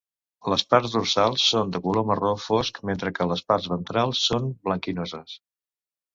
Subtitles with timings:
[0.51, 5.39] Les parts dorsals són de color marró fosc, mentre que les parts ventrals són blanquinoses.